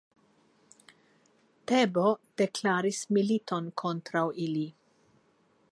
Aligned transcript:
Tebo 1.71 2.07
deklaris 2.43 3.03
militon 3.17 3.69
kontraŭ 3.83 4.25
ili. 4.49 4.67